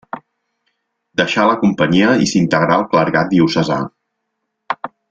[1.21, 3.81] Deixà la Companyia i s'integrà al clergat diocesà.